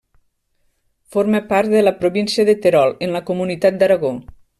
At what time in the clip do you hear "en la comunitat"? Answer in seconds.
3.09-3.79